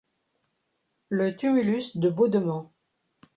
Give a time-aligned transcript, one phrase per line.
[1.09, 2.73] Le tumulus de Baudement.